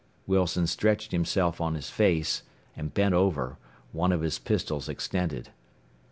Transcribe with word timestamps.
Wilson 0.25 0.65
stretched 0.65 1.11
himself 1.11 1.61
on 1.61 1.75
his 1.75 1.91
face, 1.91 2.41
and 2.75 2.91
bent 2.91 3.13
over, 3.13 3.59
one 3.91 4.11
of 4.11 4.21
his 4.21 4.39
pistols 4.39 4.89
extended. 4.89 5.49